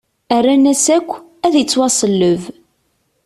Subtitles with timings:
[0.39, 1.09] Rran-as akk:
[1.45, 2.41] Ad ittwaṣelleb!